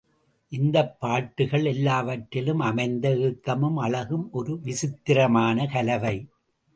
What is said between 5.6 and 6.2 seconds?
கலவை.